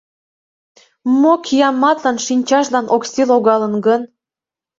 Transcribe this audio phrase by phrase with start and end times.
[1.21, 4.01] Мо кияматлан шинчажлан Окси логалын гын?!